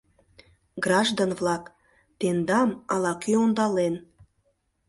—Граждан-влак, 0.83 1.63
тендам 2.19 2.69
ала-кӧ 2.93 3.33
ондален! 3.43 3.95